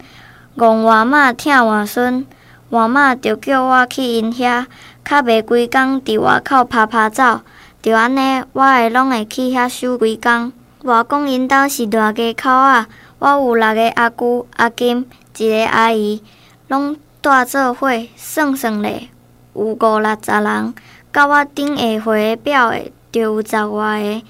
[0.55, 2.27] 戆外嬷疼外孙，
[2.69, 4.67] 外嬷就叫我去因遐，
[5.03, 7.41] 较袂规工伫外口趴趴走。
[7.81, 10.53] 就安尼，我会拢会去遐守规工。
[10.83, 12.87] 外公因兜是大家口啊，
[13.19, 16.21] 我有六个阿姑、阿金，一个阿姨，
[16.67, 19.09] 拢住做伙，算算咧，
[19.55, 20.75] 有五六十人。
[21.11, 24.21] 到我顶下回个表的，就有十外个。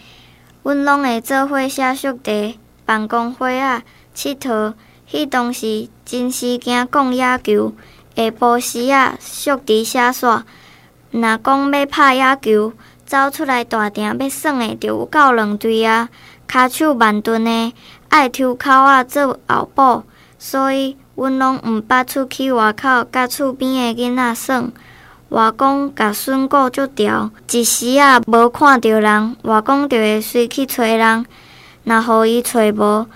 [0.64, 3.84] 阮拢会做伙写宿题、办公会啊、
[4.16, 4.74] 佚佗。
[5.12, 7.74] 迄当时真是惊讲野球，
[8.16, 10.44] 下晡时啊宿题写煞。
[11.12, 12.72] 若讲要拍野球，
[13.06, 16.08] 走出来大厅要耍的，就有够两队啊！
[16.50, 17.74] 骹手万吨的，
[18.10, 20.04] 爱抽口仔做后补，
[20.40, 24.64] 所以阮拢毋捌出去外口，甲厝边的囡仔耍。
[25.30, 31.26] 外公甲孙顾足调，一时啊无看着人，外公就会随去找人。
[31.84, 33.08] 若互伊找无，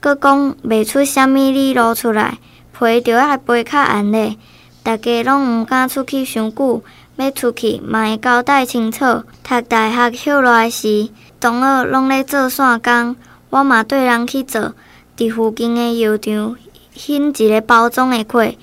[0.00, 2.38] 阁讲袂出啥物理路出来，
[2.76, 4.36] 皮就爱背较暗咧。
[4.82, 6.82] 大家拢毋敢出去伤久，
[7.16, 9.04] 要出去嘛会交代清楚。
[9.44, 11.08] 读大学休落时，
[11.38, 13.14] 同学拢咧做散工，
[13.50, 14.74] 我嘛缀人去做。
[15.16, 16.56] 伫附近的药厂，
[16.94, 18.54] 兴一个包装的课。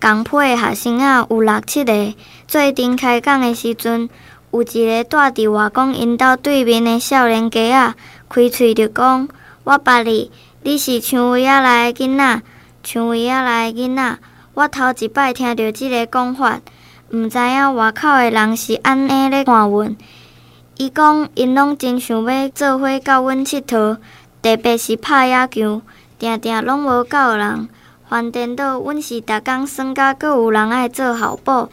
[0.00, 2.14] 共批的学生仔有六七个，
[2.46, 4.08] 做阵开讲的时阵，
[4.50, 7.94] 有一个住伫外公因兜对面的少年家仔，
[8.28, 9.28] 开喙就讲：
[9.64, 10.30] 我捌你，
[10.62, 12.42] 你是墙围仔内的囡仔，
[12.82, 14.18] 墙围仔内的囡仔。
[14.54, 16.60] 我头一摆听到即个讲法，
[17.10, 19.96] 毋知影外口的人是安尼咧看阮。
[20.78, 23.96] 伊讲因拢真想要做伙甲阮佚佗，
[24.46, 25.82] 特别是拍野球，
[26.20, 27.68] 定定拢无够人。
[28.08, 31.68] 反电脑，阮是逐工耍甲，阁有人爱做后补。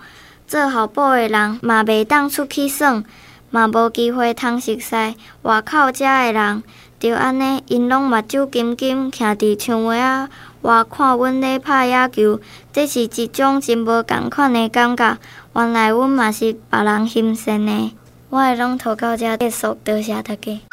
[0.47, 3.03] 做后补的人嘛袂当出去耍，
[3.51, 4.95] 嘛无机会通熟悉
[5.43, 6.63] 外口遮的人。
[6.99, 10.29] 就安尼，因拢目睭金金，徛伫墙围仔
[10.63, 12.39] 外看阮咧拍野球。
[12.71, 15.19] 这是一种真无共款的感觉。
[15.53, 17.93] 原来阮嘛是别人欣羡的。
[18.31, 20.72] 我会拢拖到遮结束，多谢大家。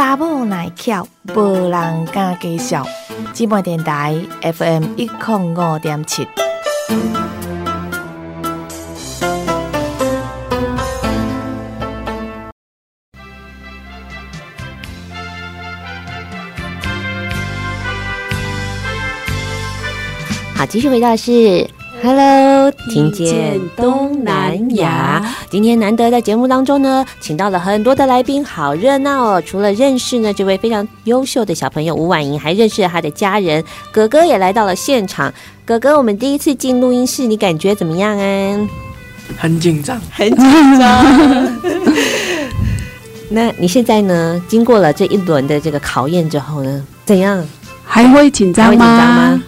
[0.00, 2.86] 查某耐巧，无人敢介绍。
[3.32, 6.24] 姊妹电台 FM 一零五点七。
[20.54, 21.68] 好，继续回到是。
[22.02, 25.34] Hello，听见东南亚。
[25.50, 29.42] 今天难得在节目当中呢，请到了很多的来宾，好热闹哦。
[29.44, 35.32] 除了认识呢这位非常优秀的小朋友吴婉莹，还认识了他的家人，哥哥也来到了现场。
[35.64, 38.68] 哥哥，我们第一次进录音室，你感觉怎么样啊？
[39.36, 41.58] 很紧张，很紧张。
[43.30, 44.40] 那你现在呢？
[44.48, 47.44] 经过了这一轮的这个考验之后呢，怎样？
[47.84, 49.42] 还会紧张吗？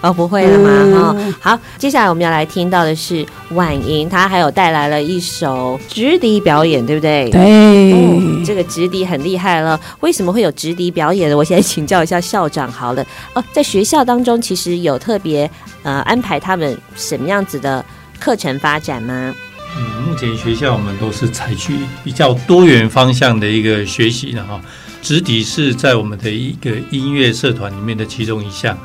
[0.00, 0.70] 哦，不会了吗？
[0.92, 7.30] 哈、嗯，好，接下来我们要来听到的是婉莹，她还有带来了一首直笛表演，对不对？
[7.30, 9.78] 对、哦，这个直笛很厉害了。
[10.00, 11.36] 为什么会有直笛表演呢？
[11.36, 13.04] 我现在请教一下校长好了。
[13.34, 15.50] 哦，在学校当中，其实有特别
[15.82, 17.84] 呃安排他们什么样子的
[18.18, 19.34] 课程发展吗？
[19.76, 24.60] 嗯，目前学校我们都是采取比较多元方向的一个学习的哈。
[25.02, 28.78] 直笛是在我们的一个音乐社团里面的其中一项。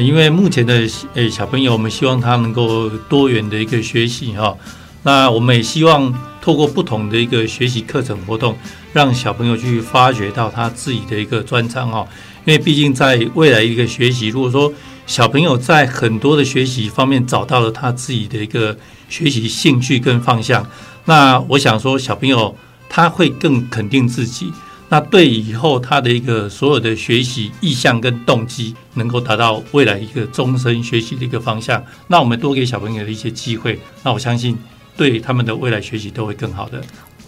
[0.00, 4.56] 因为目前的诶小朋友，我们希望他能够多元的一个学习哈。
[5.02, 8.56] 那我们也希望透过不同的一个学习课程活动，
[8.94, 12.06] 让小朋友去发掘到他自己的一个专长哈。
[12.44, 14.72] 因为毕竟在未来一个学习，如果说
[15.06, 18.76] 小朋友在很多的学习方面找到了他自己的一个
[19.10, 20.66] 学习兴趣跟方向，
[21.04, 22.56] 那我想说小朋友
[22.88, 24.50] 他会更肯定自己。
[24.92, 31.82] 那对以后他的一个所有的学习意向跟动机，能够达到未来一个终身学习的一个方向。
[32.08, 34.54] 那我们多给小朋友的一些机会，那我相信
[34.94, 36.78] 对他们的未来学习都会更好的。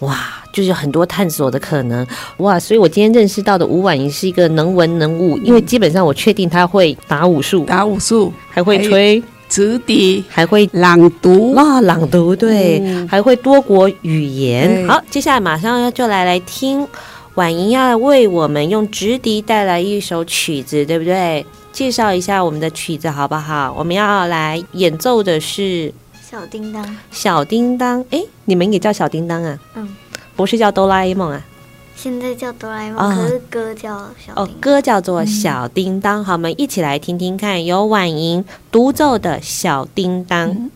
[0.01, 2.05] 哇，就是很多探索的可能
[2.37, 2.59] 哇！
[2.59, 14.87] 所以我今天认识到的吴婉莹是一个能文能武，因为基本上我确定他会打武术，打武术还会吹直笛，还会朗读哇，朗读对，嗯、还会多国语言。
[14.87, 16.87] 好，接下来马上就来来听。
[17.35, 21.45] 婉莹要为我们用直笛带来一首曲子，对不对？
[21.73, 23.75] 介绍一下我们的曲子好不好？
[23.77, 26.97] 我们要来演奏的是小叮当。
[27.11, 29.59] 小叮当，哎，你们也叫小叮当啊？
[29.75, 29.93] 嗯，
[30.37, 31.45] 不是叫哆啦 A 梦啊？
[31.97, 34.45] 现在叫哆啦 A 梦，哦、可是歌叫小叮当。
[34.45, 36.23] 哦，歌叫做小叮当。
[36.23, 40.49] 好，我们一起来听听看，由婉莹独奏的小叮当。
[40.49, 40.71] 嗯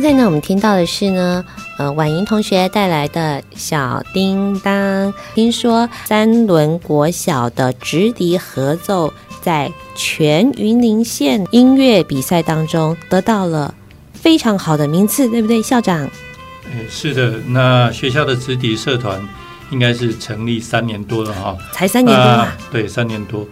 [0.00, 1.44] 刚才呢，我们听到的是呢，
[1.76, 5.12] 呃，婉莹同学带来的小叮当。
[5.34, 13.74] 听说三轮国小的直笛合奏在全云林县音乐比赛当中得到了
[14.14, 16.08] 非常好的名次，对不对，校长？
[16.64, 17.34] 哎，是的。
[17.48, 19.20] 那学校的直笛社团
[19.70, 22.56] 应该是成立三年多了哈，才三年多啊？
[22.72, 23.46] 对，三年多。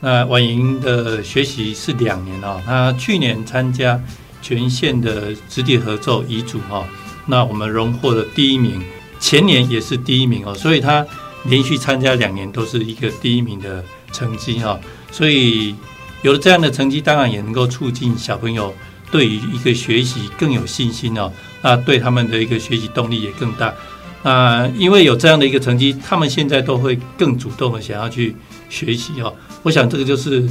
[0.00, 4.00] 那婉莹的学习是两年啊，她去年参加。
[4.42, 6.84] 全县的直笛合奏遗嘱哈，
[7.26, 8.82] 那我们荣获了第一名，
[9.20, 11.06] 前年也是第一名哦，所以他
[11.44, 13.82] 连续参加两年都是一个第一名的
[14.12, 14.78] 成绩哈，
[15.12, 15.74] 所以
[16.22, 18.74] 有了这样的成绩，当然也能够促进小朋友
[19.12, 21.32] 对于一个学习更有信心哦，
[21.62, 23.72] 那对他们的一个学习动力也更大。
[24.24, 28.34] 那因为有这样的一个成绩，他们现在都会更主动的想要去
[28.68, 29.32] 学习哦。
[29.62, 30.44] 我想这个就是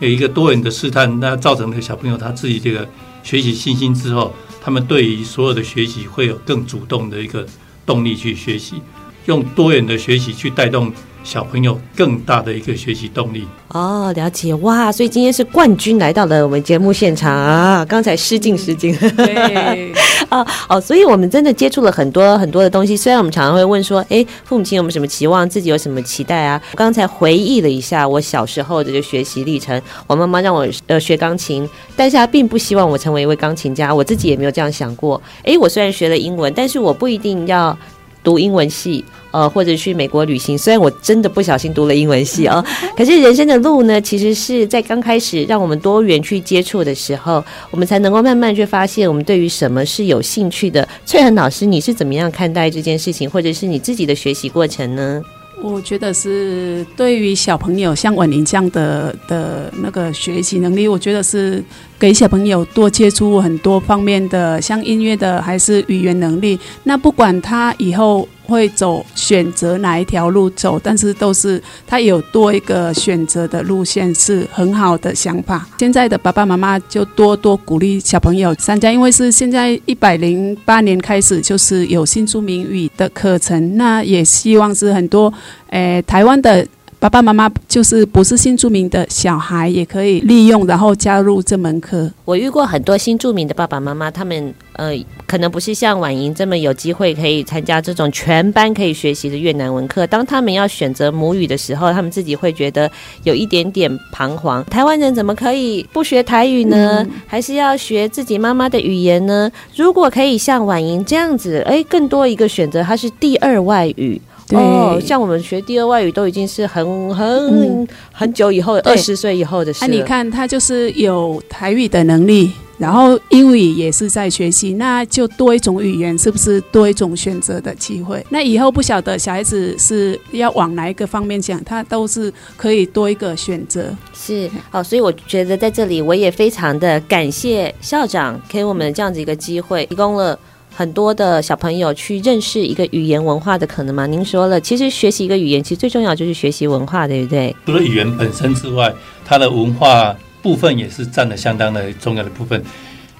[0.00, 2.88] 有一个多元的试探，那造成了小朋友他自己这个。
[3.26, 7.44] 学习信心之后，他们对于所有的学习会有更主动的一个
[7.84, 8.80] 动力去学习，
[9.24, 10.92] 用多元的学习去带动
[11.24, 13.44] 小朋友更大的一个学习动力。
[13.70, 14.92] 哦，了解哇！
[14.92, 17.84] 所以今天是冠军来到了我们节目现场啊！
[17.84, 18.96] 刚才失敬失敬。
[18.96, 19.92] 对
[20.30, 22.96] 啊，哦，所以我们真的接触了很多很多的东西。
[22.96, 26.60] 虽然我们常常会问说，哎，父母亲有没有什么期望，自己有什么期待啊？
[26.72, 29.80] 我刚才回忆了一下我小时候的这个学习历程。
[30.06, 33.94] 我妈妈让我呃学钢琴，但是她并不希望我成为一位钢琴家。
[33.94, 35.20] 我自己也没有这样想过。
[35.44, 37.76] 哎，我虽然学了英文，但是我不一定要。
[38.24, 40.56] 读英文系，呃，或者去美国旅行。
[40.56, 42.64] 虽然我真的不小心读了英文系哦，
[42.96, 50.88] 可是人生的路呢，其实是在刚开始让我们多元去接触的时候，我们才能够慢慢去发现我们对于什么是有兴趣的。
[51.04, 55.22] 翠恒老师，你是怎么样看待这件事情，或者是你自己的学习过程呢？
[55.62, 61.64] 我觉得是对于小朋友像婉莹这样的的那个学习能力，我觉得是
[61.98, 66.58] 给小朋友多接触很多方面的，像音乐的还是语言能力。
[66.84, 68.28] 那不管他以后。
[68.46, 75.66] 会走选择哪一条路走，但是都是他有多一个选择的路线，是很好的想法。
[75.78, 85.32] 现在的爸爸妈妈就多多鼓励小朋友参加，因为是现在一百零八年开始就是有新住民语的课程，那也希望是很多
[85.70, 86.66] 诶、呃、台湾的。
[87.06, 92.10] 爸爸妈妈就是不是新住民的小孩也可以利用，然后加入这门课。
[92.24, 94.90] 我遇过很多新住民的爸爸妈妈，他们呃
[95.24, 100.04] 可能不是像婉莹这么有机会可以参加这种全班可以学习的越南文课。
[100.08, 102.90] 当他们要选择母语的时候，他们自己会觉得
[103.22, 104.64] 有一点点彷徨。
[104.64, 107.04] 台湾人怎么可以不学台语呢？
[107.04, 109.48] 嗯、还是要学自己妈妈的语言呢？
[109.76, 114.20] 如果可以像婉莹这样子，哎，更多一个选择，它是第二外语。
[114.48, 119.80] 对哦，像我们学第二外语都已经是很很、嗯、很久以后，二十岁以后的事。
[119.80, 128.24] 那、啊、你看，他就是有台语的能力，然后英语也是在学习，那就多一种语言，是不是多一种选择的机会？
[128.30, 133.92] 那以后不晓得小孩子是要往哪一个方面讲，他都是可以多一个选择。
[134.14, 140.38] 是，好，所以我觉得在这里我也非常的感谢校长给我们这样子一个机会，提供了。
[140.76, 144.06] 很多的小朋友去认识一个语言文化的可能吗？
[144.06, 147.56] 您说了，其实学习一个语言，其实最重要就是学习文化，对不对？
[147.64, 148.92] 除了语言本身之外，
[149.24, 152.62] 它的文化部分也是占了相当的重要的部分。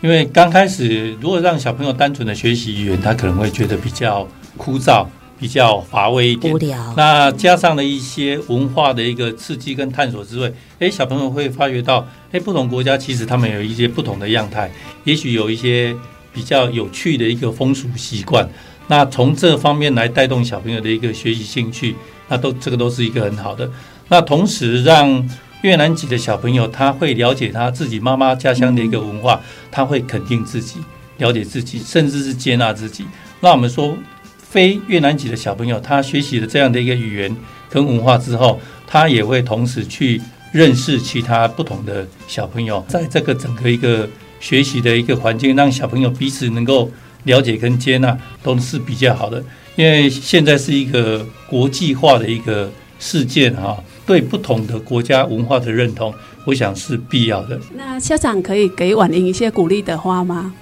[0.02, 4.28] 因为刚开始，如果让小朋友单纯的学习语言，他可能会觉得比较
[4.58, 5.06] 枯燥、
[5.38, 6.52] 比较乏味一点。
[6.52, 6.92] 无聊。
[6.94, 14.70] 那加上了一些文化的一个刺激跟探索之外，诶，小朋友会发觉到，诶，不同国家其实他们有一些不同的样态，
[15.04, 15.96] 也许有一些。
[16.36, 18.46] 比较有趣的一个风俗习惯，
[18.88, 21.96] 那从这方面来带动小朋友的一个学习兴趣，
[22.28, 23.70] 那都这个都是一个很好的。
[24.08, 25.26] 那同时让
[25.62, 30.78] 越南籍的小朋友他会了解他自己妈妈家乡的一个文化，他会肯定自己，
[31.16, 33.06] 了解自己，甚至是接纳自己。
[33.40, 33.96] 那我们说
[34.36, 37.34] 非越南籍的小朋友，他学习了这样的一个语言
[37.70, 40.20] 跟文化之后，他也会同时去
[40.52, 44.06] 认识其他不同的小朋友，在这个整个一个。
[44.46, 46.88] 学习的一个环境，让小朋友彼此能够
[47.24, 49.42] 了解跟接纳，都是比较好的。
[49.74, 52.70] 因为现在是一个国际化的一个
[53.00, 53.76] 事件哈，
[54.06, 57.58] 对不同的国家文化的认同，我想是必要的。
[57.74, 60.54] 那校长可以给婉莹一些鼓励的话吗？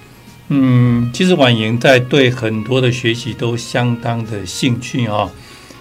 [0.47, 5.29] 嗯，其实婉莹在对很多的学习都相当的兴趣啊，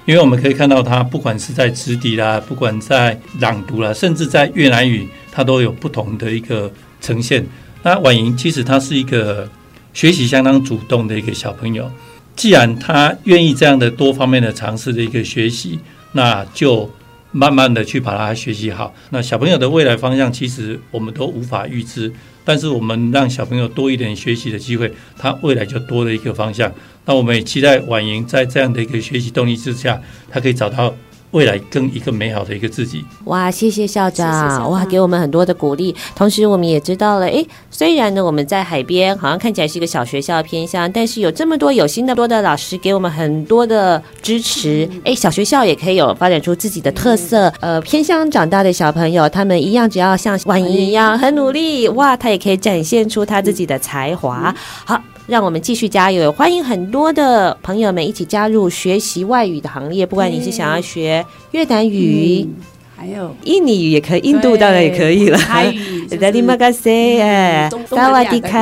[0.04, 7.46] 因为我们可以看到她不管是在直笛啦，不管在朗读啦，甚至在越南语，她都有不同的一个呈现。
[7.84, 9.48] 那婉莹其实他是一个
[9.92, 11.88] 学习相当主动的一个小朋友，
[12.34, 15.78] 既然他愿意这样的多方面的尝试的一个学习，
[16.12, 16.90] 那就
[17.30, 18.92] 慢慢的去把它学习好。
[19.10, 22.10] 那小朋友的未来方向其实我们都无法预知，
[22.42, 26.72] 但是我们让小朋友多一点学习的机会，他未来就多了一个方向。
[27.04, 30.94] 那我们也期待婉莹在这样的一个学习动力之下，他可以找到。
[31.34, 33.04] 未来更一个美好的一个自己。
[33.24, 35.92] 哇，谢谢校长，谢谢校长哇，给我们很多的鼓励。
[36.14, 44.88] 同时，我们也知道了，诶，虽然呢我们在海边，好像看起来是一个小学校偏向，但是有这么多有心的多的老师给我们很多的支持。
[45.02, 47.52] 诶，小学校也可以有发展出自己的特色。
[47.58, 54.54] 呃，偏向长大的小朋友，他们一样，只要像婉莹一样很努力，哇，他也可以展现出他自己的才华。
[54.84, 55.02] 好。
[55.26, 56.30] 让我们继续加油！
[56.32, 60.04] 欢迎很多的朋友们一起加入学习外语的行列。
[60.04, 62.46] 不管你是想要学越南语。
[62.46, 62.54] 嗯
[62.96, 65.36] 还有印尼语也可以，印度当然也可以了。
[65.36, 68.58] 泰语，达利玛嘎塞，哎，萨瓦迪卡，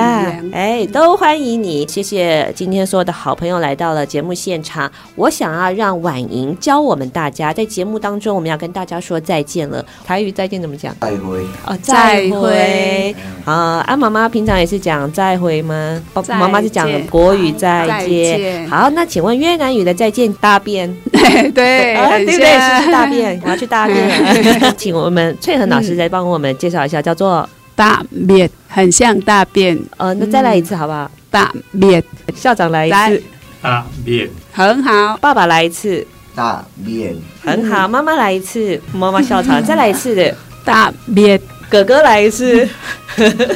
[0.53, 1.87] 哎，都欢迎你。
[1.87, 4.91] 谢谢今天所有的好朋友来到了节目现场。
[5.17, 9.85] 我想要让婉莹教我们大家，在节目当中我们要跟大家说再见了。
[10.05, 10.97] 台语再见怎么讲？
[11.01, 11.39] 再会。
[11.67, 13.15] 哦，再会。
[13.45, 16.03] 啊，啊，妈妈平常也是讲再会吗？
[16.29, 18.69] 妈妈是讲国语再见。
[18.69, 20.93] 好，那请问越南语的再见大便？
[21.23, 21.95] 对对，
[22.27, 22.83] 对不对？
[22.85, 23.97] 是大便， 我要去大便。
[24.77, 29.79] 请我们翠恒老师再帮我们介绍一下，叫做大便，很像大便。
[29.97, 31.11] 呃，那再来一次好不好？
[31.31, 32.03] 大便，
[32.35, 33.23] 校长来一次。
[33.63, 35.17] 大便，很好。
[35.19, 36.05] 爸爸来一次。
[36.35, 37.87] 大便，很好。
[37.87, 38.81] 妈妈来一次。
[38.93, 40.35] 妈妈校长再来一次的。
[40.65, 42.69] 大便，哥哥来一次。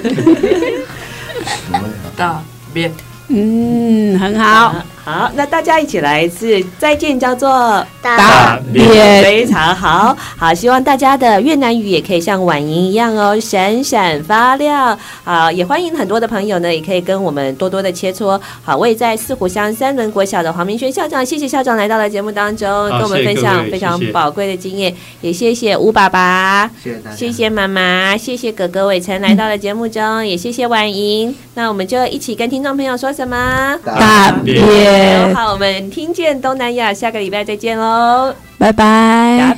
[2.17, 2.41] 大
[2.73, 2.93] 便，
[3.29, 4.75] 嗯，很好。
[5.07, 7.49] 好，那大家一起来一次再见，叫做
[8.03, 10.17] 大便，非常好。
[10.37, 14.99] 好，希望大家的越南语也可以像婉莹一样哦，闪闪发亮。
[15.23, 18.41] 好，也欢迎很多的朋友呢，也可以跟我们多多的切磋。
[18.65, 24.93] 好，我也在四湖乡三轮国小的黄明轩校长，谢谢校长来到了节目当中，跟我们分享非常宝贵的经验。
[25.21, 31.33] 也谢谢吴爸爸，谢谢大家，谢谢妈妈，谢谢哥哥伟成来到了节目中，也谢谢婉莹。
[31.55, 33.79] 那我们就一起跟听众朋友说什么？
[33.85, 34.37] 大
[34.97, 35.35] 便。
[35.35, 39.57] 好，我们听见东南亚，下个礼拜再见喽，拜拜。